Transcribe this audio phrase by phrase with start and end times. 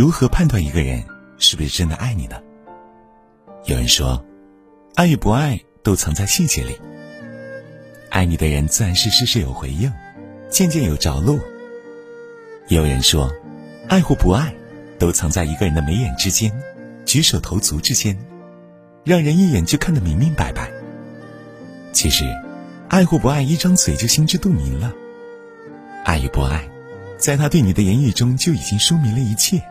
[0.00, 1.04] 如何判断一个人
[1.36, 2.40] 是不是真的爱你呢？
[3.66, 4.24] 有人说，
[4.94, 6.80] 爱与不爱都藏在细节里。
[8.08, 9.92] 爱你的人自然是事事有回应，
[10.48, 11.38] 件件有着落。
[12.68, 13.30] 有人说，
[13.88, 14.54] 爱或不爱，
[14.98, 16.50] 都藏在一个人的眉眼之间，
[17.04, 18.16] 举手投足之间，
[19.04, 20.70] 让人一眼就看得明明白白。
[21.92, 22.24] 其实，
[22.88, 24.94] 爱或不爱，一张嘴就心知肚明了。
[26.06, 26.66] 爱与不爱，
[27.18, 29.62] 在他对你的言语中就已经说明了一切。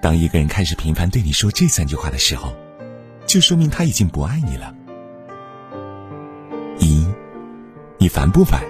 [0.00, 2.52] 当一个人开始频繁对你说这三句话的时候，
[3.26, 4.74] 就说明他已经不爱你了。
[6.78, 7.06] 一，
[7.98, 8.62] 你烦不烦？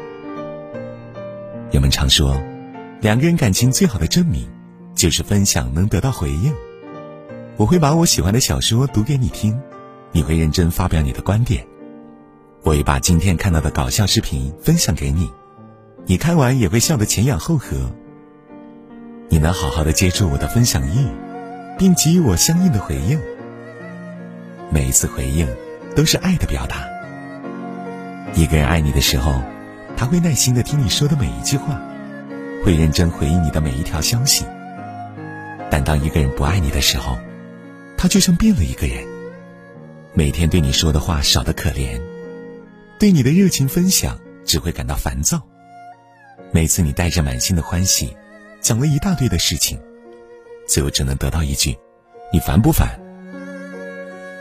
[1.70, 2.40] 人们常说，
[3.00, 4.48] 两个人感情最好的证明，
[4.94, 6.54] 就是分享能得到回应。
[7.56, 9.60] 我会把我喜欢的小说读给你听，
[10.12, 11.66] 你会认真发表你的观点。
[12.62, 15.30] 我会把今天看到的搞笑视频分享给你，
[16.06, 17.90] 你看完也会笑得前仰后合。
[19.38, 21.06] 你能好好的接住我的分享欲，
[21.78, 23.20] 并给予我相应的回应。
[24.68, 25.46] 每一次回应，
[25.94, 26.84] 都是爱的表达。
[28.34, 29.40] 一个人爱你的时候，
[29.96, 31.80] 他会耐心的听你说的每一句话，
[32.64, 34.44] 会认真回应你的每一条消息。
[35.70, 37.16] 但当一个人不爱你的时候，
[37.96, 39.06] 他就像变了一个人，
[40.14, 42.00] 每天对你说的话少得可怜，
[42.98, 45.40] 对你的热情分享只会感到烦躁。
[46.50, 48.16] 每次你带着满心的欢喜。
[48.68, 49.80] 讲了一大堆的事情，
[50.66, 51.74] 最后只能得到一句
[52.30, 53.00] ：“你烦不烦？”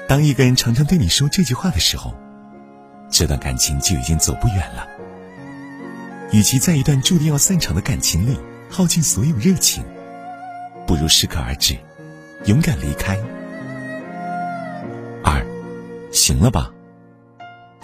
[0.05, 2.13] 当一个人常常对你说这句话的时候，
[3.09, 4.85] 这段感情就已经走不远了。
[6.33, 8.37] 与其在一段注定要散场的感情里
[8.69, 9.81] 耗尽所有热情，
[10.85, 11.77] 不如适可而止，
[12.47, 13.17] 勇敢离开。
[15.23, 15.41] 二，
[16.11, 16.69] 行了吧？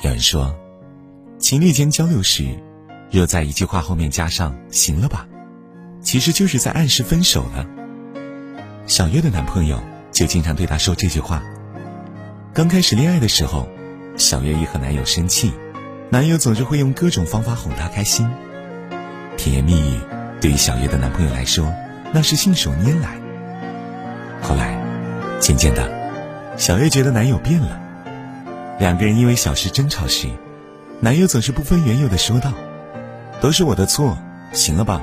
[0.01, 0.53] 有人说，
[1.39, 2.45] 情侣间交流时，
[3.11, 5.25] 若在一句话后面加上“行了吧”。
[6.03, 7.65] 其实就是在暗示分手了。
[8.85, 11.41] 小月的男朋友就经常对她说这句话。
[12.53, 13.67] 刚开始恋爱的时候，
[14.17, 15.53] 小月一和男友生气，
[16.09, 18.29] 男友总是会用各种方法哄她开心。
[19.37, 19.97] 甜言蜜语
[20.39, 21.73] 对于小月的男朋友来说，
[22.13, 23.17] 那是信手拈来。
[24.41, 24.77] 后来，
[25.39, 25.89] 渐渐的，
[26.57, 27.79] 小月觉得男友变了。
[28.77, 30.27] 两个人因为小事争吵时，
[30.99, 32.51] 男友总是不分缘由的说道
[33.41, 34.17] ：“都是我的错，
[34.51, 35.01] 行了吧？”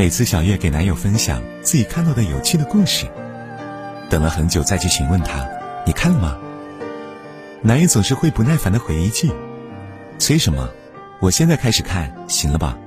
[0.00, 3.04] 每次小月给男友分享自己看到的有趣的故事，
[4.08, 5.46] 等了很久再去询问他
[5.84, 6.38] ：“你看了吗？”
[7.60, 9.30] 男友总是会不耐烦的回一句
[10.18, 10.70] ：“催什么？
[11.20, 12.78] 我现在开始看，行了吧？”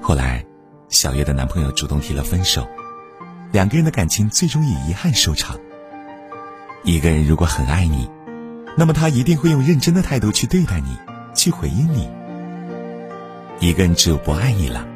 [0.00, 0.42] 后来，
[0.88, 2.66] 小月的男朋友主动提了分手，
[3.52, 5.60] 两个人的感情最终以遗憾收场。
[6.84, 8.10] 一个人如果很爱你，
[8.78, 10.96] 那么他一定会用认真的态度去对待你，
[11.34, 12.08] 去回应你。
[13.58, 14.86] 一个人只有不爱你了。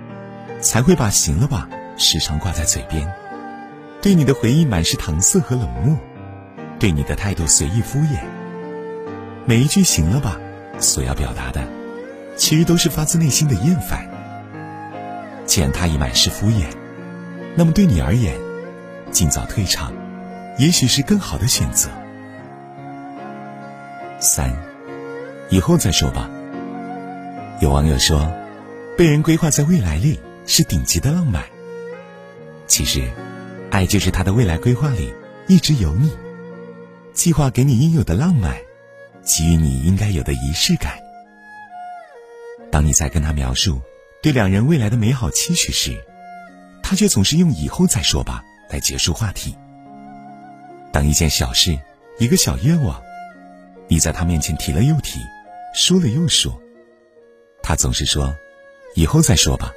[0.65, 3.07] 才会把“行了吧”时常挂在嘴边，
[4.01, 5.95] 对你的回应满是搪塞和冷漠，
[6.79, 8.19] 对你的态度随意敷衍。
[9.45, 10.39] 每一句“行了吧”
[10.81, 11.69] 所要表达的，
[12.35, 14.09] 其实都是发自内心的厌烦。
[15.45, 16.65] 既然他已满是敷衍，
[17.55, 18.35] 那么对你而言，
[19.11, 19.93] 尽早退场，
[20.57, 21.91] 也许是更好的选择。
[24.19, 24.51] 三，
[25.51, 26.31] 以后再说吧。
[27.61, 28.33] 有网友说，
[28.97, 30.19] 被人规划在未来里。
[30.47, 31.45] 是顶级的浪漫。
[32.67, 33.11] 其实，
[33.71, 35.13] 爱就是他的未来规划里
[35.47, 36.11] 一直有你，
[37.13, 38.57] 计划给你应有的浪漫，
[39.23, 40.99] 给予你应该有的仪式感。
[42.71, 43.81] 当你在跟他描述
[44.21, 46.03] 对两人未来的美好期许时，
[46.83, 49.57] 他却总是用“以后再说吧”来结束话题。
[50.91, 51.79] 当一件小事、
[52.19, 53.01] 一个小愿望，
[53.89, 55.21] 你在他面前提了又提，
[55.75, 56.61] 说了又说，
[57.63, 58.35] 他总是说
[58.97, 59.73] ：“以后再说吧。”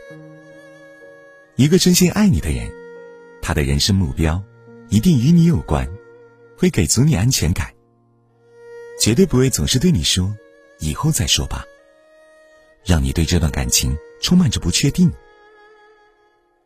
[1.58, 2.72] 一个真心爱你的人，
[3.42, 4.44] 他的人生目标
[4.90, 5.90] 一定与你有关，
[6.56, 7.74] 会给足你安全感。
[9.02, 10.38] 绝对不会总是对你说
[10.80, 11.66] “以后再说吧”，
[12.86, 15.12] 让你对这段感情充满着不确定。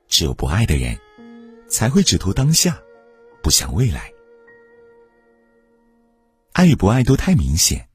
[0.09, 0.99] 只有不爱的人，
[1.69, 2.77] 才会只图当下，
[3.41, 4.11] 不想未来。
[6.51, 7.87] 爱与不爱都太明显。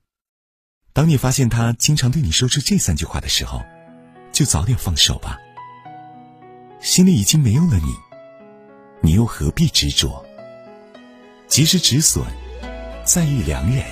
[0.95, 3.63] 当你发现他经常对你说出这三句话的时候，
[4.33, 5.39] 就早点放手吧。
[6.87, 7.97] 心里已经没有了你，
[9.03, 10.25] 你又何必执着？
[11.49, 12.25] 及时止损，
[13.05, 13.85] 在遇良人。